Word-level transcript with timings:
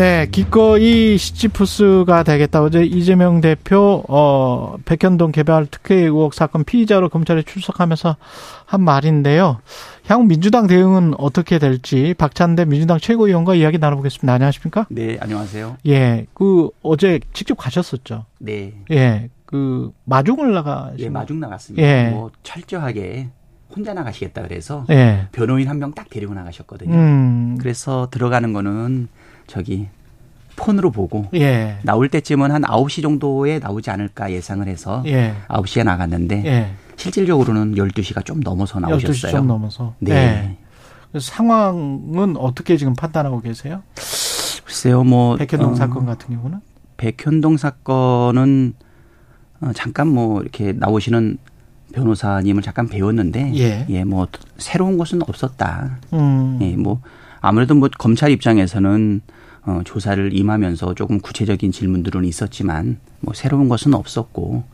네, 0.00 0.26
기꺼이 0.32 1.18
시치푸스가 1.18 2.22
되겠다. 2.22 2.62
어제 2.62 2.82
이재명 2.84 3.42
대표 3.42 4.02
어 4.08 4.76
백현동 4.86 5.30
개발 5.30 5.66
특혜 5.66 5.96
의혹 5.96 6.32
사건 6.32 6.64
피의자로 6.64 7.10
검찰에 7.10 7.42
출석하면서 7.42 8.16
한 8.64 8.80
말인데요. 8.80 9.58
향후 10.06 10.24
민주당 10.24 10.66
대응은 10.66 11.16
어떻게 11.18 11.58
될지 11.58 12.14
박찬대 12.16 12.64
민주당 12.64 12.98
최고위원과 12.98 13.56
이야기 13.56 13.76
나눠보겠습니다. 13.76 14.32
안녕하십니까? 14.32 14.86
네, 14.88 15.18
안녕하세요. 15.20 15.76
예, 15.88 16.24
그 16.32 16.70
어제 16.82 17.20
직접 17.34 17.56
가셨었죠. 17.56 18.24
네. 18.38 18.72
예, 18.90 19.28
그 19.44 19.92
마중을 20.04 20.54
나가. 20.54 20.92
예, 20.96 21.10
마중 21.10 21.40
나갔습니다. 21.40 21.86
예. 21.86 22.08
뭐 22.08 22.30
철저하게 22.42 23.28
혼자 23.76 23.92
나가시겠다 23.92 24.42
그래서 24.42 24.86
예. 24.88 25.28
변호인 25.32 25.68
한 25.68 25.76
명 25.78 25.92
딱 25.92 26.08
데리고 26.08 26.32
나가셨거든요. 26.32 26.94
음. 26.94 27.58
그래서 27.60 28.08
들어가는 28.10 28.54
거는 28.54 29.08
저기 29.50 29.88
폰으로 30.54 30.90
보고 30.90 31.26
예. 31.34 31.78
나올 31.82 32.08
때쯤은 32.08 32.52
한 32.52 32.62
9시 32.62 33.02
정도에 33.02 33.58
나오지 33.58 33.90
않을까 33.90 34.30
예상을 34.30 34.66
해서 34.68 35.02
예. 35.06 35.34
9시에 35.48 35.84
나갔는데 35.84 36.42
예. 36.46 36.70
실질적으로는 36.96 37.74
12시가 37.74 38.24
좀 38.24 38.40
넘어서 38.40 38.78
12시 38.78 38.88
나오셨어요. 38.88 39.32
좀 39.32 39.46
넘어서. 39.46 39.94
네. 39.98 40.12
예. 40.12 40.56
그래서 41.10 41.32
상황은 41.32 42.36
어떻게 42.36 42.76
지금 42.76 42.94
판단하고 42.94 43.40
계세요? 43.40 43.82
글쎄요, 44.64 45.02
뭐 45.02 45.36
백현동 45.36 45.72
어, 45.72 45.74
사건 45.74 46.06
같은 46.06 46.36
경우는? 46.36 46.60
백현동 46.96 47.56
사건은 47.56 48.74
어, 49.60 49.72
잠깐 49.74 50.08
뭐 50.08 50.40
이렇게 50.42 50.72
나오시는 50.72 51.38
변호사님을 51.92 52.62
잠깐 52.62 52.86
배웠는데 52.86 53.52
예. 53.88 54.04
뭐 54.04 54.28
새로운 54.58 54.96
것은 54.96 55.22
없었다. 55.22 55.98
음. 56.12 56.58
예, 56.60 56.76
뭐 56.76 57.00
아무래도 57.40 57.74
뭐 57.74 57.88
검찰 57.98 58.30
입장에서는 58.30 59.22
어, 59.66 59.82
조사를 59.84 60.36
임하면서 60.36 60.94
조금 60.94 61.20
구체적인 61.20 61.70
질문들은 61.72 62.24
있었지만 62.24 62.98
뭐 63.20 63.34
새로운 63.34 63.68
것은 63.68 63.92
없었고 63.94 64.64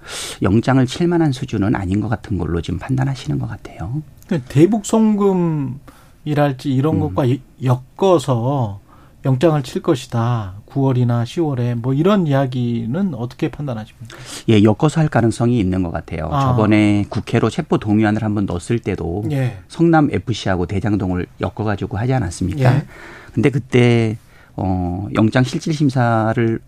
영장을 0.43 0.85
칠 0.87 1.09
만한 1.09 1.33
수준은 1.33 1.75
아닌 1.75 2.01
것 2.01 2.09
같은 2.09 2.39
걸로 2.39 2.61
지금 2.61 2.79
판단하시는 2.79 3.39
것 3.39 3.49
같아요. 3.49 4.03
그 4.29 4.41
대북 4.43 4.87
송금이랄지 4.87 6.73
이런 6.73 6.97
음. 6.97 7.01
것과 7.01 7.25
이- 7.25 7.41
엮어서 7.63 8.81
영장을 9.25 9.61
칠 9.65 9.83
것이다. 9.83 10.55
9월이나 10.71 11.25
10월에 11.25 11.75
뭐 11.75 11.93
이런 11.95 12.29
이야기는 12.29 13.15
어떻게 13.15 13.51
판단하십니까? 13.51 14.17
예, 14.51 14.63
엮어서 14.63 15.01
할 15.01 15.09
가능성이 15.09 15.59
있는 15.59 15.83
것 15.83 15.91
같아요. 15.91 16.29
아. 16.31 16.43
저번에 16.43 17.07
국회로 17.09 17.51
체포 17.51 17.79
동의안을 17.79 18.23
한번 18.23 18.47
넣었을 18.47 18.79
때도 18.79 19.25
예. 19.33 19.59
성남 19.67 20.11
FC하고 20.13 20.67
대장동을 20.67 21.27
엮어가지고 21.41 21.99
하지 21.99 22.13
않았습니까? 22.13 22.77
예. 22.77 22.83
근데 23.33 23.51
그때 23.51 24.17
어 24.57 25.07
영장 25.15 25.43
실질 25.45 25.73
심사를 25.75 26.61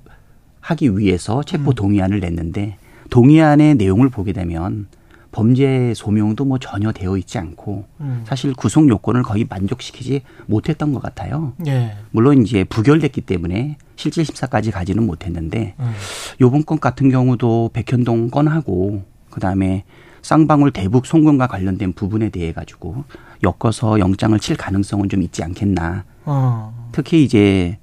하기 0.60 0.98
위해서 0.98 1.38
음. 1.38 1.42
체포 1.44 1.72
동의안을 1.72 2.20
냈는데 2.20 2.76
동의안의 3.10 3.76
내용을 3.76 4.08
보게 4.10 4.32
되면 4.32 4.86
범죄 5.30 5.92
소명도 5.94 6.44
뭐 6.44 6.58
전혀 6.58 6.90
되어 6.92 7.16
있지 7.16 7.38
않고 7.38 7.84
음. 8.00 8.24
사실 8.26 8.54
구속 8.54 8.88
요건을 8.88 9.22
거의 9.22 9.46
만족시키지 9.48 10.22
못했던 10.46 10.92
것 10.92 11.02
같아요. 11.02 11.52
예. 11.66 11.96
물론 12.10 12.42
이제 12.42 12.64
부결됐기 12.64 13.20
때문에 13.22 13.76
실질 13.96 14.24
심사까지 14.24 14.70
가지는 14.70 15.06
못했는데 15.06 15.74
음. 15.78 15.92
요번 16.40 16.64
건 16.64 16.80
같은 16.80 17.10
경우도 17.10 17.70
백현동 17.72 18.30
건하고 18.30 19.04
그다음에 19.30 19.84
쌍방울 20.22 20.72
대북 20.72 21.06
송금과 21.06 21.46
관련된 21.46 21.92
부분에 21.92 22.28
대해 22.30 22.52
가지고 22.52 23.04
엮어서 23.42 23.98
영장을 23.98 24.38
칠 24.40 24.56
가능성은 24.56 25.08
좀 25.08 25.22
있지 25.22 25.42
않겠나. 25.42 26.04
어. 26.24 26.88
특히 26.92 27.24
이제 27.24 27.78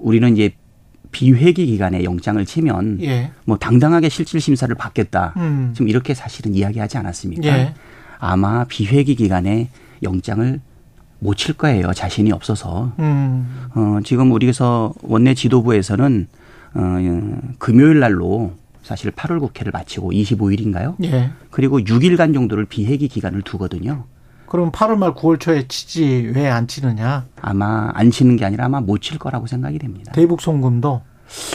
우리는 0.00 0.32
이제 0.36 0.52
비회기 1.12 1.66
기간에 1.66 2.04
영장을 2.04 2.44
치면 2.44 2.98
예. 3.02 3.30
뭐 3.44 3.56
당당하게 3.56 4.08
실질 4.08 4.40
심사를 4.40 4.72
받겠다. 4.74 5.32
음. 5.36 5.70
지금 5.74 5.88
이렇게 5.88 6.12
사실은 6.14 6.54
이야기하지 6.54 6.98
않았습니까? 6.98 7.46
예. 7.48 7.74
아마 8.18 8.64
비회기 8.64 9.14
기간에 9.14 9.68
영장을 10.02 10.60
못 11.20 11.36
칠 11.36 11.54
거예요. 11.54 11.92
자신이 11.94 12.30
없어서. 12.32 12.92
음. 12.98 13.68
어, 13.74 13.98
지금 14.04 14.30
우리에서 14.32 14.92
원내 15.02 15.34
지도부에서는 15.34 16.28
어, 16.74 17.40
금요일 17.58 17.98
날로 18.00 18.52
사실 18.88 19.10
8월 19.10 19.38
국회를 19.38 19.70
마치고 19.70 20.12
25일인가요? 20.12 20.94
예. 21.04 21.30
그리고 21.50 21.78
6일간 21.78 22.32
정도를 22.32 22.64
비회기 22.64 23.08
기간을 23.08 23.42
두거든요. 23.42 24.04
그럼 24.46 24.72
8월 24.72 24.96
말 24.96 25.14
9월 25.14 25.38
초에 25.38 25.68
치지 25.68 26.32
왜 26.34 26.48
안 26.48 26.66
치느냐? 26.66 27.26
아마 27.42 27.90
안 27.92 28.10
치는 28.10 28.36
게 28.36 28.46
아니라 28.46 28.64
아마 28.64 28.80
못 28.80 29.02
칠 29.02 29.18
거라고 29.18 29.46
생각이 29.46 29.78
됩니다. 29.78 30.10
대북 30.12 30.40
송금도 30.40 31.02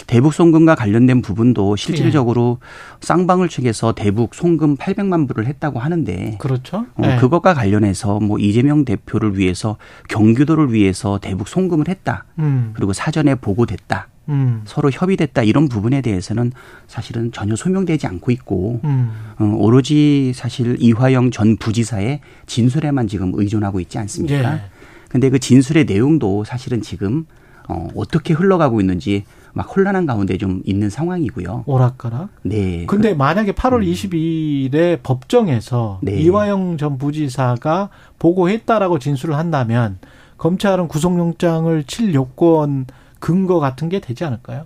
대북 0.05 0.35
송금과 0.35 0.75
관련된 0.75 1.23
부분도 1.23 1.75
실질적으로 1.75 2.59
쌍방울 3.01 3.49
측에서 3.49 3.93
대북 3.93 4.35
송금 4.35 4.77
800만 4.77 5.27
불을 5.27 5.47
했다고 5.47 5.79
하는데 5.79 6.37
그렇죠. 6.39 6.85
어, 6.95 7.01
예. 7.03 7.15
그것과 7.15 7.55
관련해서 7.55 8.19
뭐 8.19 8.37
이재명 8.37 8.85
대표를 8.85 9.39
위해서 9.39 9.77
경기도를 10.09 10.71
위해서 10.71 11.17
대북 11.19 11.47
송금을 11.47 11.87
했다. 11.87 12.25
음. 12.37 12.73
그리고 12.75 12.93
사전에 12.93 13.33
보고됐다. 13.33 14.09
음. 14.29 14.61
서로 14.65 14.89
협의됐다 14.89 15.43
이런 15.43 15.67
부분에 15.67 16.01
대해서는 16.01 16.51
사실은 16.87 17.31
전혀 17.31 17.55
소명되지 17.55 18.07
않고 18.07 18.31
있고 18.31 18.79
음. 18.83 19.11
어, 19.39 19.55
오로지 19.57 20.31
사실 20.33 20.77
이화영 20.79 21.31
전 21.31 21.57
부지사의 21.57 22.21
진술에만 22.45 23.07
지금 23.07 23.31
의존하고 23.33 23.79
있지 23.79 23.97
않습니까? 23.97 24.55
예. 24.55 24.61
근데 25.09 25.29
그 25.29 25.39
진술의 25.39 25.85
내용도 25.85 26.43
사실은 26.43 26.81
지금 26.81 27.25
어, 27.69 27.87
어떻게 27.95 28.33
흘러가고 28.33 28.81
있는지 28.81 29.23
막 29.53 29.63
혼란한 29.75 30.05
가운데 30.05 30.37
좀 30.37 30.61
있는 30.65 30.89
상황이고요. 30.89 31.63
오락가락. 31.65 32.29
네. 32.41 32.85
근데 32.87 33.13
만약에 33.13 33.51
8월 33.51 33.85
22일에 33.87 34.99
법정에서 35.03 35.99
네. 36.01 36.19
이화영 36.19 36.77
전 36.77 36.97
부지사가 36.97 37.89
보고했다라고 38.19 38.99
진술을 38.99 39.37
한다면 39.37 39.99
검찰은 40.37 40.87
구속영장을 40.87 41.83
칠 41.85 42.13
요건 42.13 42.85
근거 43.23 43.57
같은 43.61 43.87
게 43.87 44.01
되지 44.01 44.25
않을까요? 44.25 44.65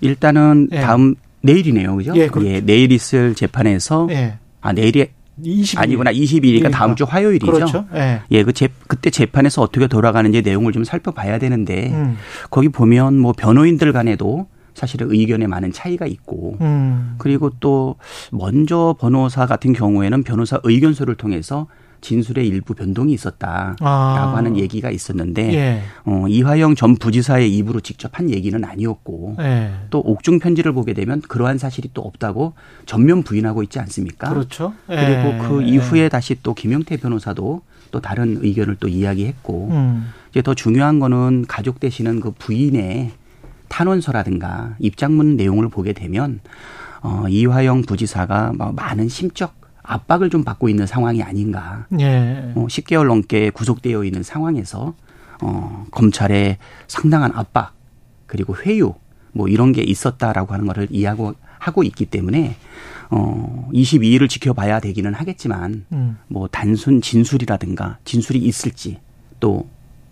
일단은 0.00 0.68
예. 0.70 0.80
다음 0.80 1.16
내일이네요, 1.40 1.96
그죠? 1.96 2.12
예, 2.14 2.28
그렇죠. 2.28 2.64
내일 2.64 2.92
있을 2.92 3.34
재판에서 3.34 4.06
예. 4.12 4.38
아 4.60 4.72
내일이 4.72 5.08
20일. 5.42 5.76
아니구나 5.76 6.12
22일이니까 6.12 6.58
그러니까. 6.58 6.70
다음 6.70 6.94
주 6.94 7.02
화요일이죠. 7.02 7.50
그렇죠. 7.50 7.84
예. 7.96 8.20
예, 8.30 8.44
그 8.44 8.52
재, 8.52 8.68
그때 8.86 9.10
재판에서 9.10 9.60
어떻게 9.60 9.88
돌아가는지 9.88 10.40
내용을 10.42 10.72
좀 10.72 10.84
살펴봐야 10.84 11.40
되는데 11.40 11.90
음. 11.90 12.16
거기 12.48 12.68
보면 12.68 13.18
뭐 13.18 13.32
변호인들 13.32 13.92
간에도 13.92 14.46
사실은 14.74 15.10
의견에 15.10 15.48
많은 15.48 15.72
차이가 15.72 16.06
있고 16.06 16.58
음. 16.60 17.16
그리고 17.18 17.50
또 17.58 17.96
먼저 18.30 18.94
변호사 19.00 19.46
같은 19.46 19.72
경우에는 19.72 20.22
변호사 20.22 20.60
의견서를 20.62 21.16
통해서 21.16 21.66
진술의 22.06 22.46
일부 22.46 22.74
변동이 22.74 23.12
있었다라고 23.14 23.84
아. 23.84 24.34
하는 24.36 24.56
얘기가 24.56 24.90
있었는데 24.90 25.54
예. 25.54 25.82
어, 26.04 26.26
이화영 26.28 26.76
전 26.76 26.94
부지사의 26.94 27.52
입으로 27.56 27.80
직접 27.80 28.16
한 28.16 28.30
얘기는 28.30 28.64
아니었고 28.64 29.36
예. 29.40 29.72
또 29.90 30.00
옥중 30.00 30.38
편지를 30.38 30.72
보게 30.72 30.94
되면 30.94 31.20
그러한 31.20 31.58
사실이 31.58 31.90
또 31.94 32.02
없다고 32.02 32.52
전면 32.86 33.24
부인하고 33.24 33.64
있지 33.64 33.80
않습니까? 33.80 34.28
그렇죠. 34.28 34.72
그리고 34.86 35.02
예. 35.02 35.38
그 35.48 35.62
이후에 35.62 36.08
다시 36.08 36.36
또 36.44 36.54
김용태 36.54 36.96
변호사도 36.98 37.62
또 37.90 38.00
다른 38.00 38.38
의견을 38.40 38.76
또 38.78 38.86
이야기했고 38.86 39.68
음. 39.72 40.12
이제 40.30 40.42
더 40.42 40.54
중요한 40.54 41.00
거는 41.00 41.46
가족 41.48 41.80
되시는 41.80 42.20
그 42.20 42.30
부인의 42.30 43.10
탄원서라든가 43.68 44.76
입장문 44.78 45.36
내용을 45.36 45.68
보게 45.70 45.92
되면 45.92 46.38
어, 47.02 47.24
이화영 47.28 47.82
부지사가 47.82 48.52
뭐 48.56 48.70
많은 48.70 49.08
심적 49.08 49.65
압박을 49.86 50.30
좀 50.30 50.44
받고 50.44 50.68
있는 50.68 50.86
상황이 50.86 51.22
아닌가. 51.22 51.86
예. 52.00 52.52
어, 52.54 52.66
10개월 52.68 53.06
넘게 53.06 53.50
구속되어 53.50 54.04
있는 54.04 54.22
상황에서 54.22 54.94
어, 55.42 55.86
검찰의 55.90 56.58
상당한 56.88 57.32
압박 57.34 57.74
그리고 58.26 58.56
회유 58.56 58.94
뭐 59.32 59.48
이런 59.48 59.72
게 59.72 59.82
있었다라고 59.82 60.54
하는 60.54 60.66
거를 60.66 60.88
이해하고 60.90 61.34
하고 61.58 61.82
있기 61.82 62.06
때문에 62.06 62.56
어 63.10 63.68
22일을 63.72 64.28
지켜봐야 64.28 64.80
되기는 64.80 65.14
하겠지만 65.14 65.84
음. 65.92 66.18
뭐 66.28 66.48
단순 66.48 67.00
진술이라든가 67.00 67.98
진술이 68.04 68.38
있을지 68.38 68.98
또 69.40 69.68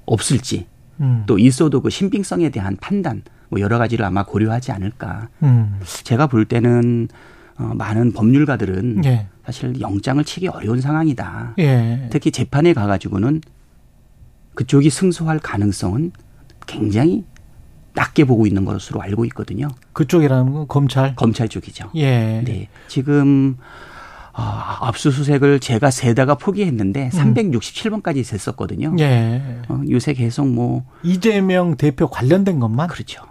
없을지 0.06 0.66
음. 1.00 1.24
또 1.26 1.38
있어도 1.38 1.80
그 1.80 1.90
신빙성에 1.90 2.50
대한 2.50 2.76
판단 2.80 3.22
뭐 3.48 3.60
여러 3.60 3.78
가지를 3.78 4.04
아마 4.04 4.24
고려하지 4.24 4.72
않을까. 4.72 5.28
음. 5.42 5.80
제가 6.02 6.26
볼 6.26 6.44
때는 6.44 7.08
어, 7.58 7.72
많은 7.74 8.12
법률가들은 8.12 9.04
예. 9.04 9.26
사실 9.44 9.80
영장을 9.80 10.22
치기 10.24 10.48
어려운 10.48 10.80
상황이다. 10.80 11.54
예. 11.58 12.08
특히 12.10 12.30
재판에 12.30 12.72
가가지고는 12.72 13.40
그쪽이 14.54 14.90
승소할 14.90 15.38
가능성은 15.38 16.12
굉장히 16.66 17.24
낮게 17.94 18.24
보고 18.24 18.46
있는 18.46 18.64
것으로 18.64 19.00
알고 19.00 19.24
있거든요. 19.26 19.68
그쪽이라는 19.92 20.52
건 20.52 20.68
검찰. 20.68 21.14
검찰 21.14 21.48
쪽이죠. 21.48 21.90
예. 21.94 22.42
네. 22.44 22.68
지금 22.88 23.56
아, 24.32 24.78
압수수색을 24.80 25.60
제가 25.60 25.92
세다가 25.92 26.34
포기했는데 26.34 27.10
367번까지 27.10 28.24
셌었거든요. 28.24 28.96
예. 28.98 29.60
어, 29.68 29.80
요새 29.88 30.12
계속 30.12 30.48
뭐 30.48 30.84
이재명 31.04 31.76
대표 31.76 32.08
관련된 32.08 32.58
것만 32.58 32.88
그렇죠. 32.88 33.22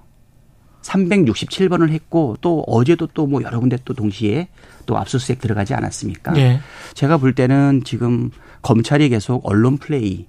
367번을 0.84 1.90
했고 1.90 2.38
또 2.42 2.64
어제도 2.68 3.08
또 3.08 3.24
뭐 3.26 3.42
여러 3.42 3.60
군데 3.60 3.78
또 3.86 3.94
동시에 3.94 4.50
또 4.86 4.98
압수수색 4.98 5.40
들어가지 5.40 5.74
않았습니까? 5.74 6.36
예. 6.38 6.60
제가 6.94 7.18
볼 7.18 7.34
때는 7.34 7.82
지금 7.86 8.30
검찰이 8.62 9.10
계속 9.10 9.42
언론 9.50 9.78
플레이, 9.78 10.28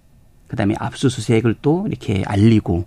그다음에 0.49 0.75
압수수색을 0.79 1.57
또 1.61 1.87
이렇게 1.89 2.23
알리고 2.27 2.87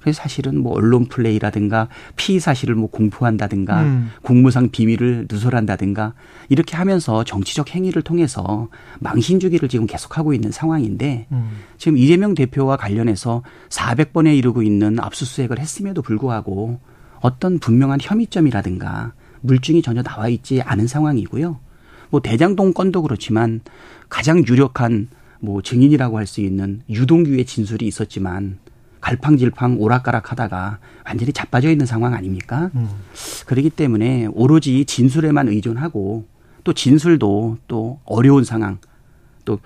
그래서 0.00 0.22
사실은 0.22 0.60
뭐 0.60 0.72
언론 0.74 1.06
플레이라든가 1.06 1.88
피의 2.14 2.38
사실을 2.38 2.76
뭐 2.76 2.88
공포한다든가 2.88 3.82
음. 3.82 4.10
공무상 4.22 4.70
비밀을 4.70 5.26
누설한다든가 5.28 6.12
이렇게 6.48 6.76
하면서 6.76 7.24
정치적 7.24 7.74
행위를 7.74 8.02
통해서 8.02 8.68
망신 9.00 9.40
주기를 9.40 9.68
지금 9.68 9.86
계속하고 9.86 10.32
있는 10.32 10.52
상황인데 10.52 11.26
음. 11.32 11.50
지금 11.76 11.98
이재명 11.98 12.34
대표와 12.34 12.76
관련해서 12.76 13.42
400번에 13.70 14.36
이르고 14.38 14.62
있는 14.62 15.00
압수수색을 15.00 15.58
했음에도 15.58 16.02
불구하고 16.02 16.78
어떤 17.20 17.58
분명한 17.58 17.98
혐의점이라든가 18.02 19.12
물증이 19.40 19.82
전혀 19.82 20.02
나와 20.02 20.28
있지 20.28 20.60
않은 20.62 20.86
상황이고요. 20.86 21.58
뭐 22.10 22.20
대장동 22.20 22.72
건도 22.72 23.02
그렇지만 23.02 23.60
가장 24.08 24.44
유력한 24.46 25.08
뭐 25.40 25.62
증인이라고 25.62 26.18
할 26.18 26.26
수 26.26 26.40
있는 26.40 26.82
유동규의 26.88 27.44
진술이 27.44 27.86
있었지만 27.86 28.58
갈팡질팡 29.00 29.76
오락가락 29.78 30.32
하다가 30.32 30.78
완전히 31.04 31.32
자빠져 31.32 31.70
있는 31.70 31.86
상황 31.86 32.14
아닙니까? 32.14 32.70
음. 32.74 32.88
그렇기 33.46 33.70
때문에 33.70 34.26
오로지 34.32 34.84
진술에만 34.84 35.48
의존하고 35.48 36.24
또 36.64 36.72
진술도 36.72 37.58
또 37.68 38.00
어려운 38.04 38.42
상황 38.42 38.78
또 39.44 39.60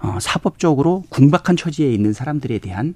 어, 0.00 0.18
사법적으로 0.20 1.04
궁박한 1.08 1.56
처지에 1.56 1.90
있는 1.90 2.12
사람들에 2.12 2.58
대한 2.58 2.94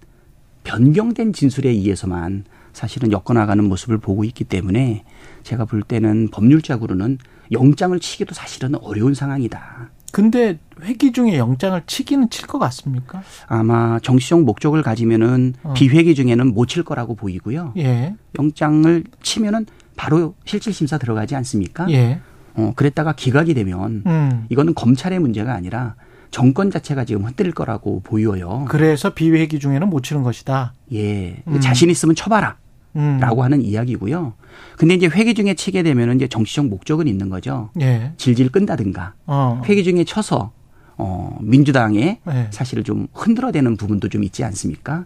변경된 0.64 1.32
진술에 1.32 1.70
의해서만 1.70 2.44
사실은 2.76 3.10
엮어나가는 3.10 3.64
모습을 3.64 3.96
보고 3.96 4.22
있기 4.24 4.44
때문에 4.44 5.02
제가 5.44 5.64
볼 5.64 5.80
때는 5.82 6.28
법률적으로는 6.30 7.16
영장을 7.52 7.98
치기도 8.00 8.34
사실은 8.34 8.74
어려운 8.82 9.14
상황이다. 9.14 9.88
근데 10.12 10.58
회기 10.82 11.10
중에 11.12 11.38
영장을 11.38 11.80
치기는 11.86 12.28
칠 12.28 12.46
것 12.46 12.58
같습니까? 12.58 13.22
아마 13.46 13.98
정치적 14.00 14.42
목적을 14.42 14.82
가지면은 14.82 15.54
어. 15.62 15.72
비회기 15.74 16.14
중에는 16.14 16.52
못 16.52 16.68
칠 16.68 16.82
거라고 16.82 17.14
보이고요. 17.14 17.72
예. 17.78 18.14
영장을 18.38 19.04
치면은 19.22 19.64
바로 19.96 20.34
실질 20.44 20.74
심사 20.74 20.98
들어가지 20.98 21.34
않습니까? 21.34 21.86
예. 21.90 22.20
어, 22.56 22.74
그랬다가 22.76 23.14
기각이 23.14 23.54
되면 23.54 24.02
음. 24.04 24.44
이거는 24.50 24.74
검찰의 24.74 25.18
문제가 25.18 25.54
아니라 25.54 25.94
정권 26.30 26.70
자체가 26.70 27.06
지금 27.06 27.24
흔들릴 27.24 27.52
거라고 27.52 28.00
보여요. 28.00 28.66
그래서 28.68 29.14
비회기 29.14 29.60
중에는 29.60 29.88
못 29.88 30.02
치는 30.02 30.22
것이다. 30.22 30.74
예. 30.92 31.42
음. 31.48 31.60
자신 31.60 31.88
있으면 31.88 32.14
쳐봐라. 32.14 32.56
음. 32.96 33.18
라고 33.20 33.44
하는 33.44 33.62
이야기고요. 33.62 34.32
근데 34.76 34.94
이제 34.94 35.06
회기 35.06 35.34
중에 35.34 35.54
치게 35.54 35.82
되면은 35.82 36.16
이제 36.16 36.28
정치적 36.28 36.66
목적은 36.66 37.06
있는 37.06 37.28
거죠. 37.28 37.70
예. 37.80 38.12
질질 38.16 38.50
끈다든가. 38.50 39.14
어. 39.26 39.62
회기 39.66 39.84
중에 39.84 40.04
쳐서 40.04 40.52
어, 40.98 41.38
민주당에 41.42 42.20
예. 42.28 42.48
사실을 42.50 42.82
좀 42.82 43.06
흔들어대는 43.12 43.76
부분도 43.76 44.08
좀 44.08 44.24
있지 44.24 44.42
않습니까? 44.44 45.04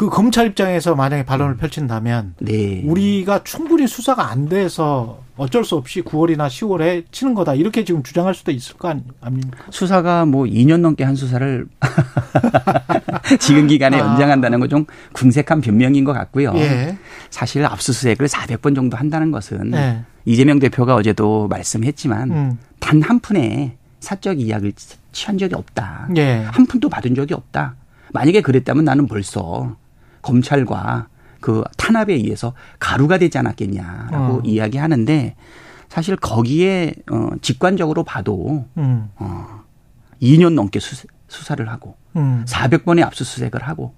그 0.00 0.08
검찰 0.08 0.46
입장에서 0.46 0.94
만약에 0.94 1.26
반론을 1.26 1.58
펼친다면 1.58 2.32
네. 2.38 2.82
우리가 2.86 3.44
충분히 3.44 3.86
수사가 3.86 4.30
안 4.30 4.48
돼서 4.48 5.20
어쩔 5.36 5.62
수 5.62 5.76
없이 5.76 6.00
9월이나 6.00 6.46
10월에 6.48 7.04
치는 7.12 7.34
거다 7.34 7.54
이렇게 7.54 7.84
지금 7.84 8.02
주장할 8.02 8.34
수도 8.34 8.50
있을 8.50 8.78
거 8.78 8.88
아닙니까? 9.20 9.58
수사가 9.68 10.24
뭐 10.24 10.46
2년 10.46 10.80
넘게 10.80 11.04
한 11.04 11.16
수사를 11.16 11.66
지금 13.40 13.66
기간에 13.66 14.00
아. 14.00 14.06
연장한다는 14.12 14.60
건 14.60 14.70
좀 14.70 14.86
궁색한 15.12 15.60
변명인 15.60 16.04
것 16.04 16.14
같고요. 16.14 16.52
예. 16.54 16.96
사실 17.28 17.66
압수수색을 17.66 18.26
400번 18.26 18.74
정도 18.74 18.96
한다는 18.96 19.30
것은 19.30 19.74
예. 19.74 20.04
이재명 20.24 20.60
대표가 20.60 20.94
어제도 20.94 21.46
말씀했지만 21.48 22.30
음. 22.30 22.58
단한 22.78 23.20
푼의 23.20 23.76
사적 23.98 24.40
이약을 24.40 24.72
취한 25.12 25.36
적이 25.36 25.56
없다. 25.56 26.08
예. 26.16 26.44
한 26.50 26.64
푼도 26.64 26.88
받은 26.88 27.14
적이 27.16 27.34
없다. 27.34 27.74
만약에 28.12 28.40
그랬다면 28.40 28.84
나는 28.84 29.06
벌써 29.06 29.76
검찰과 30.22 31.08
그 31.40 31.64
탄압에 31.76 32.14
의해서 32.14 32.52
가루가 32.78 33.18
되지 33.18 33.38
않았겠냐라고 33.38 34.34
어. 34.34 34.42
이야기하는데 34.44 35.36
사실 35.88 36.16
거기에 36.16 36.94
어 37.10 37.30
직관적으로 37.42 38.04
봐도 38.04 38.66
음. 38.76 39.08
어 39.16 39.64
2년 40.22 40.54
넘게 40.54 40.78
수사, 40.80 41.04
수사를 41.28 41.66
하고 41.68 41.96
음. 42.16 42.44
400번의 42.46 43.02
압수수색을 43.04 43.62
하고 43.62 43.94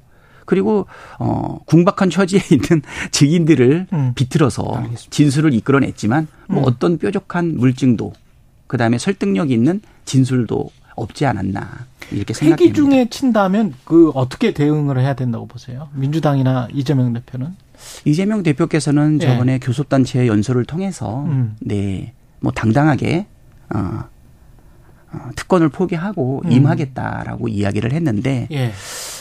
그리고 0.46 0.86
어 1.18 1.58
궁박한 1.66 2.10
처지에 2.10 2.40
있는 2.50 2.82
증인들을 3.10 3.88
음. 3.92 4.12
비틀어서 4.14 4.62
알겠습니다. 4.62 5.10
진술을 5.10 5.54
이끌어냈지만 5.54 6.28
뭐 6.48 6.60
음. 6.60 6.64
어떤 6.66 6.98
뾰족한 6.98 7.56
물증도 7.56 8.12
그다음에 8.68 8.98
설득력 8.98 9.50
있는 9.50 9.80
진술도 10.04 10.70
없지 10.96 11.26
않았나 11.26 11.86
이렇게 12.10 12.34
생각합니다. 12.34 12.62
회기 12.64 12.72
중에 12.74 13.08
친다면 13.08 13.74
그 13.84 14.10
어떻게 14.10 14.52
대응을 14.52 14.98
해야 15.00 15.14
된다고 15.14 15.46
보세요? 15.46 15.88
민주당이나 15.94 16.68
이재명 16.72 17.12
대표는? 17.12 17.54
이재명 18.04 18.42
대표께서는 18.42 19.18
예. 19.22 19.26
저번에 19.26 19.58
교섭단체 19.58 20.26
연설을 20.26 20.64
통해서 20.64 21.24
음. 21.24 21.56
네뭐 21.60 22.52
당당하게 22.54 23.26
어, 23.74 24.04
어, 25.12 25.30
특권을 25.36 25.68
포기하고 25.68 26.42
음. 26.44 26.52
임하겠다라고 26.52 27.48
이야기를 27.48 27.92
했는데 27.92 28.46
예. 28.50 28.72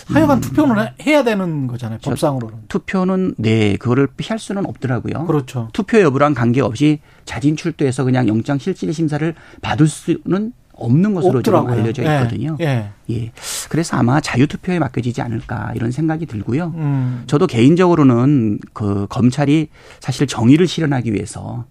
하여간 0.08 0.42
투표는 0.42 0.80
해- 0.80 0.94
해야 1.06 1.24
되는 1.24 1.68
거잖아요. 1.68 2.00
저- 2.02 2.10
법상으로는. 2.12 2.58
투표는 2.68 3.36
네 3.38 3.78
그거를 3.78 4.08
피할 4.18 4.40
수는 4.40 4.66
없더라고요. 4.66 5.26
그렇죠. 5.26 5.70
투표 5.74 6.00
여부랑 6.02 6.34
관계없이 6.34 7.00
자진 7.26 7.56
출두해서 7.56 8.04
그냥 8.04 8.28
영장 8.28 8.58
실질 8.58 8.94
심사를 8.94 9.34
받을 9.62 9.88
수는 9.88 10.54
없는 10.82 11.14
것으로 11.14 11.42
지금 11.42 11.60
없더라고요. 11.60 11.82
알려져 11.84 12.04
예. 12.04 12.18
있거든요. 12.18 12.58
예. 12.62 12.90
예. 13.10 13.32
그래서 13.70 13.98
아마 13.98 14.20
자유투표에 14.20 14.80
맡겨지지 14.80 15.22
않을까 15.22 15.74
이런 15.76 15.92
생각이 15.92 16.26
들고요. 16.26 16.74
음. 16.76 17.24
저도 17.28 17.48
개인적으로는 17.48 18.60
그 18.74 19.08
검찰이 19.10 19.70
사실 20.00 20.28
정의를 20.28 20.68
실현하기 20.68 21.14
위해서 21.14 21.66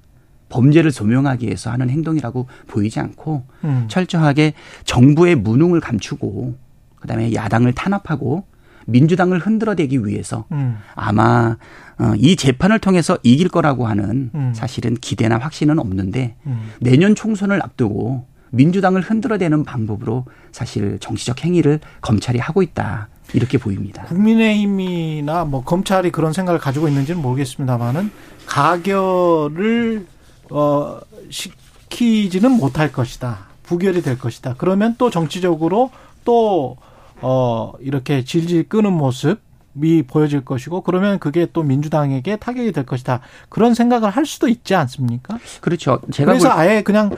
범죄를 0.48 0.90
조명하기 0.90 1.46
위해서 1.46 1.70
하는 1.70 1.90
행동이라고 1.90 2.46
보이지 2.66 3.00
않고 3.00 3.44
음. 3.64 3.86
철저하게 3.88 4.54
정부의 4.84 5.36
무능을 5.36 5.80
감추고 5.80 6.56
그다음에 6.96 7.32
야당을 7.32 7.72
탄압하고 7.72 8.44
민주당을 8.86 9.38
흔들어대기 9.38 10.04
위해서 10.04 10.44
음. 10.52 10.78
아마 10.94 11.56
어, 11.98 12.12
이 12.16 12.34
재판을 12.34 12.78
통해서 12.78 13.18
이길 13.22 13.48
거라고 13.48 13.86
하는 13.86 14.30
음. 14.34 14.52
사실은 14.54 14.94
기대나 14.94 15.38
확신은 15.38 15.78
없는데 15.78 16.36
음. 16.46 16.70
내년 16.80 17.14
총선을 17.14 17.62
앞두고 17.62 18.26
민주당을 18.50 19.00
흔들어대는 19.02 19.64
방법으로 19.64 20.24
사실 20.52 20.98
정치적 20.98 21.44
행위를 21.44 21.80
검찰이 22.00 22.38
하고 22.38 22.62
있다 22.62 23.08
이렇게 23.32 23.58
보입니다. 23.58 24.04
국민의힘이나 24.04 25.44
뭐 25.44 25.62
검찰이 25.62 26.10
그런 26.10 26.32
생각을 26.32 26.60
가지고 26.60 26.88
있는지는 26.88 27.22
모르겠습니다만은 27.22 28.10
가결을 28.46 30.06
어 30.50 31.00
시키지는 31.30 32.50
못할 32.52 32.90
것이다. 32.90 33.50
부결이 33.62 34.02
될 34.02 34.18
것이다. 34.18 34.56
그러면 34.58 34.96
또 34.98 35.10
정치적으로 35.10 35.90
또 36.24 36.76
어 37.22 37.72
이렇게 37.80 38.24
질질 38.24 38.68
끄는 38.68 38.92
모습이 38.92 40.04
보여질 40.06 40.44
것이고 40.44 40.80
그러면 40.82 41.18
그게 41.18 41.46
또 41.52 41.62
민주당에게 41.62 42.36
타격이 42.36 42.72
될 42.72 42.86
것이다. 42.86 43.20
그런 43.48 43.74
생각을 43.74 44.10
할 44.10 44.24
수도 44.26 44.48
있지 44.48 44.74
않습니까? 44.74 45.38
그렇죠. 45.60 46.00
제가 46.10 46.32
그래서 46.32 46.48
볼 46.48 46.58
아예 46.58 46.82
그냥 46.82 47.10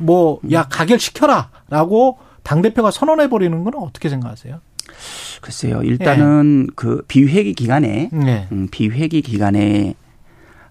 뭐야 0.00 0.64
가결시켜라라고 0.68 2.18
당 2.42 2.62
대표가 2.62 2.90
선언해 2.90 3.28
버리는 3.28 3.62
건 3.64 3.74
어떻게 3.76 4.08
생각하세요? 4.08 4.60
글쎄요. 5.40 5.82
일단은 5.82 6.68
그 6.74 7.02
비회기 7.08 7.54
기간에 7.54 8.10
네. 8.12 8.48
음, 8.52 8.68
비회기 8.70 9.22
기간에 9.22 9.94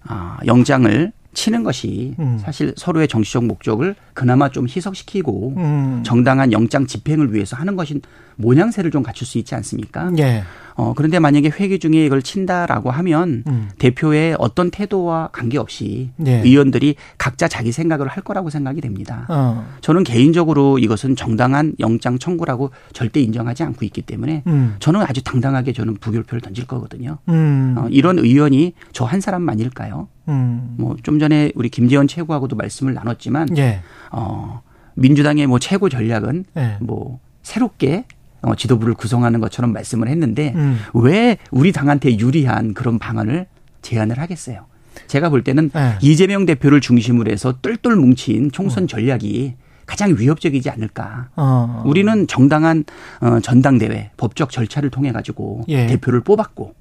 아, 0.04 0.38
영장을 0.46 1.12
치는 1.32 1.62
것이 1.62 2.14
음. 2.18 2.38
사실 2.40 2.72
서로의 2.76 3.08
정치적 3.08 3.44
목적을 3.44 3.94
그나마 4.14 4.48
좀 4.50 4.66
희석시키고 4.68 5.54
음. 5.56 6.02
정당한 6.04 6.52
영장 6.52 6.86
집행을 6.86 7.32
위해서 7.34 7.56
하는 7.56 7.76
것인 7.76 8.00
모양새를 8.36 8.90
좀 8.90 9.02
갖출 9.02 9.26
수 9.26 9.36
있지 9.38 9.54
않습니까? 9.54 10.10
예. 10.18 10.44
어, 10.74 10.94
그런데 10.96 11.18
만약에 11.18 11.50
회기 11.50 11.78
중에 11.78 12.06
이걸 12.06 12.22
친다라고 12.22 12.90
하면 12.90 13.44
음. 13.46 13.68
대표의 13.78 14.36
어떤 14.38 14.70
태도와 14.70 15.28
관계없이 15.30 16.10
예. 16.26 16.40
의원들이 16.40 16.94
각자 17.18 17.48
자기 17.48 17.70
생각을 17.70 18.08
할 18.08 18.24
거라고 18.24 18.48
생각이 18.48 18.80
됩니다. 18.80 19.26
어. 19.28 19.66
저는 19.82 20.04
개인적으로 20.04 20.78
이것은 20.78 21.16
정당한 21.16 21.74
영장 21.80 22.18
청구라고 22.18 22.70
절대 22.94 23.20
인정하지 23.20 23.62
않고 23.62 23.84
있기 23.84 24.00
때문에 24.02 24.42
음. 24.46 24.76
저는 24.78 25.02
아주 25.02 25.22
당당하게 25.22 25.74
저는 25.74 25.96
부결표를 25.96 26.40
던질 26.40 26.66
거거든요. 26.66 27.18
음. 27.28 27.74
어, 27.76 27.86
이런 27.90 28.18
의원이 28.18 28.72
저 28.92 29.10
한 29.10 29.20
사람만일까요? 29.20 30.06
음. 30.30 30.74
뭐좀 30.78 31.18
전에 31.18 31.52
우리 31.54 31.68
김재원 31.68 32.08
최고하고도 32.08 32.56
말씀을 32.56 32.94
나눴지만 32.94 33.56
예. 33.58 33.80
어, 34.10 34.62
민주당의 34.94 35.46
뭐 35.46 35.58
최고 35.58 35.88
전략은 35.88 36.44
예. 36.56 36.76
뭐 36.80 37.20
새롭게 37.42 38.04
어, 38.42 38.54
지도부를 38.54 38.94
구성하는 38.94 39.40
것처럼 39.40 39.72
말씀을 39.72 40.08
했는데 40.08 40.52
음. 40.54 40.78
왜 40.94 41.36
우리 41.50 41.72
당한테 41.72 42.18
유리한 42.18 42.74
그런 42.74 42.98
방안을 42.98 43.46
제안을 43.82 44.18
하겠어요. 44.18 44.66
제가 45.06 45.28
볼 45.28 45.44
때는 45.44 45.70
네. 45.70 45.98
이재명 46.00 46.46
대표를 46.46 46.80
중심으로 46.80 47.30
해서 47.30 47.54
똘똘 47.60 47.96
뭉친 47.96 48.50
총선 48.50 48.86
전략이 48.86 49.54
가장 49.86 50.14
위협적이지 50.16 50.70
않을까. 50.70 51.30
어. 51.36 51.82
우리는 51.84 52.26
정당한 52.26 52.84
어, 53.20 53.40
전당대회 53.40 54.10
법적 54.16 54.50
절차를 54.50 54.90
통해 54.90 55.10
가지고 55.12 55.64
예. 55.68 55.86
대표를 55.86 56.20
뽑았고 56.20 56.74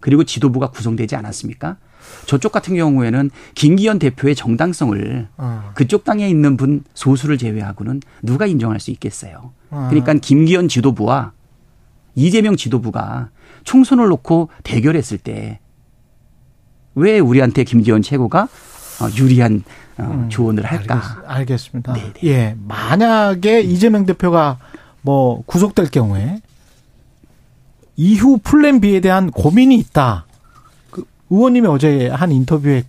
그리고 0.00 0.24
지도부가 0.24 0.70
구성되지 0.70 1.16
않았습니까? 1.16 1.76
저쪽 2.26 2.52
같은 2.52 2.74
경우에는 2.76 3.30
김기현 3.54 3.98
대표의 3.98 4.34
정당성을 4.34 5.28
어. 5.36 5.70
그쪽 5.74 6.04
당에 6.04 6.28
있는 6.28 6.56
분 6.56 6.84
소수를 6.94 7.38
제외하고는 7.38 8.02
누가 8.22 8.46
인정할 8.46 8.80
수 8.80 8.90
있겠어요. 8.90 9.52
어. 9.70 9.86
그러니까 9.90 10.14
김기현 10.14 10.68
지도부와 10.68 11.32
이재명 12.14 12.56
지도부가 12.56 13.30
총선을 13.64 14.08
놓고 14.08 14.50
대결했을 14.64 15.18
때 15.18 15.60
왜 16.96 17.20
우리한테 17.20 17.62
김기현 17.62 18.02
최고가 18.02 18.42
어, 18.42 19.08
유리한 19.16 19.62
어, 19.98 20.26
조언을 20.30 20.64
할까? 20.64 21.18
알겠, 21.26 21.30
알겠습니다. 21.30 21.92
네네. 21.92 22.12
예. 22.24 22.56
만약에 22.66 23.60
이재명 23.60 24.06
대표가 24.06 24.58
뭐 25.02 25.42
구속될 25.44 25.90
경우에 25.90 26.40
이후 27.96 28.38
플랜 28.42 28.80
B에 28.80 29.00
대한 29.00 29.30
고민이 29.30 29.76
있다. 29.76 30.25
그 31.28 31.34
의원님이 31.34 31.66
어제 31.68 32.08
한 32.08 32.32
인터뷰에 32.32 32.84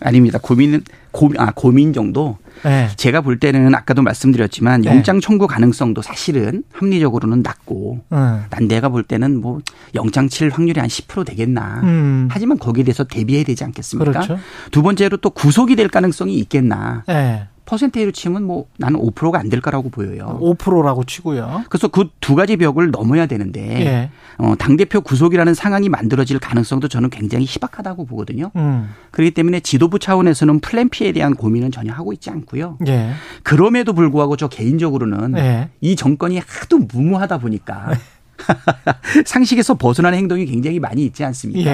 아닙니다. 0.00 0.38
고민은 0.40 0.82
고, 1.10 1.30
아, 1.38 1.52
고민 1.54 1.92
정도. 1.92 2.38
예. 2.66 2.88
제가 2.96 3.22
볼 3.22 3.38
때는 3.38 3.74
아까도 3.74 4.02
말씀드렸지만 4.02 4.82
네. 4.82 4.90
영장 4.90 5.20
청구 5.20 5.46
가능성도 5.46 6.02
사실은 6.02 6.62
합리적으로는 6.72 7.42
낮고 7.42 8.00
음. 8.12 8.44
난 8.50 8.68
내가 8.68 8.90
볼 8.90 9.02
때는 9.02 9.40
뭐 9.40 9.60
영장 9.94 10.28
칠 10.28 10.50
확률이 10.50 10.78
한 10.78 10.88
10% 10.88 11.26
되겠나. 11.26 11.80
음. 11.84 12.28
하지만 12.30 12.58
거기에 12.58 12.84
대해서 12.84 13.04
대비해야 13.04 13.44
되지 13.44 13.64
않겠습니까? 13.64 14.12
그렇죠. 14.12 14.38
두 14.70 14.82
번째로 14.82 15.16
또 15.18 15.30
구속이 15.30 15.76
될 15.76 15.88
가능성이 15.88 16.36
있겠나. 16.36 17.04
예. 17.08 17.46
퍼센테이로 17.70 18.10
치면 18.10 18.42
뭐 18.44 18.66
나는 18.78 18.98
5%가 19.00 19.38
안 19.38 19.48
될 19.48 19.60
거라고 19.60 19.90
보여요. 19.90 20.38
5%라고 20.40 21.04
치고요. 21.04 21.64
그래서 21.68 21.88
그 21.88 22.10
두 22.20 22.34
가지 22.36 22.56
벽을 22.56 22.90
넘어야 22.90 23.26
되는데 23.26 23.60
예. 23.84 24.10
어, 24.38 24.54
당대표 24.56 25.00
구속이라는 25.00 25.54
상황이 25.54 25.88
만들어질 25.88 26.38
가능성도 26.38 26.86
저는 26.88 27.10
굉장히 27.10 27.44
희박하다고 27.48 28.06
보거든요. 28.06 28.50
음. 28.56 28.90
그렇기 29.10 29.32
때문에 29.32 29.60
지도부 29.60 29.98
차원에서는 29.98 30.60
플랜 30.60 30.88
P에 30.88 31.12
대한 31.12 31.34
고민은 31.34 31.70
전혀 31.72 31.92
하고 31.92 32.12
있지 32.12 32.30
않고요. 32.30 32.78
예. 32.88 33.12
그럼에도 33.42 33.92
불구하고 33.92 34.36
저 34.36 34.48
개인적으로는 34.48 35.36
예. 35.38 35.70
이 35.80 35.96
정권이 35.96 36.38
하도 36.38 36.78
무모하다 36.78 37.38
보니까 37.38 37.90
상식에서 39.26 39.74
벗어나는 39.74 40.18
행동이 40.18 40.46
굉장히 40.46 40.78
많이 40.78 41.04
있지 41.04 41.24
않습니까? 41.24 41.70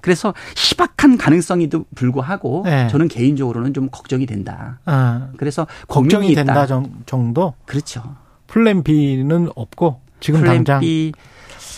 예. 0.00 0.02
그래서 0.02 0.34
희박한 0.56 1.18
가능성에도 1.18 1.84
불구하고 1.94 2.62
네. 2.64 2.88
저는 2.88 3.08
개인적으로는 3.08 3.74
좀 3.74 3.88
걱정이 3.90 4.26
된다. 4.26 4.78
어. 4.86 5.28
그래서 5.36 5.66
걱정이 5.88 6.34
된다 6.34 6.52
있다. 6.52 6.66
정- 6.66 6.90
정도 7.06 7.54
그렇죠. 7.66 8.02
플랜 8.46 8.82
B는 8.82 9.50
없고 9.54 10.00
지금 10.20 10.40
플랜 10.40 10.56
당장 10.56 10.80
B 10.80 11.12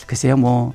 글쎄요 0.06 0.36
뭐 0.36 0.72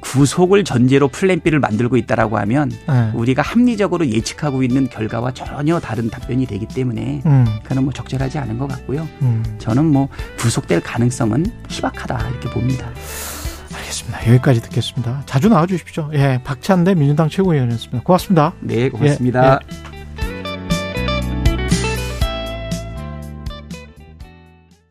구속을 0.00 0.62
전제로 0.64 1.08
플랜 1.08 1.40
B를 1.40 1.58
만들고 1.58 1.96
있다라고 1.96 2.38
하면 2.38 2.70
예. 2.88 3.10
우리가 3.14 3.42
합리적으로 3.42 4.06
예측하고 4.06 4.62
있는 4.62 4.88
결과와 4.88 5.32
전혀 5.32 5.80
다른 5.80 6.08
답변이 6.10 6.46
되기 6.46 6.66
때문에 6.66 7.22
음. 7.26 7.44
그는 7.64 7.82
뭐 7.84 7.92
적절하지 7.92 8.38
않은 8.38 8.56
것 8.58 8.68
같고요. 8.68 9.06
음. 9.22 9.42
저는 9.58 9.84
뭐 9.86 10.08
구속될 10.38 10.80
가능성은 10.82 11.46
희박하다 11.68 12.28
이렇게 12.28 12.48
봅니다. 12.50 12.88
알겠습니다. 13.86 14.26
여기까지 14.28 14.60
듣겠습니다. 14.62 15.22
자주 15.26 15.48
나와 15.48 15.66
주십시오. 15.66 16.10
예. 16.12 16.40
박찬대 16.44 16.94
민주당 16.94 17.28
최고위원이었습니다. 17.28 18.02
고맙습니다. 18.04 18.52
네, 18.60 18.88
고맙습니다. 18.88 19.60
예, 19.62 19.92
예. 19.92 19.95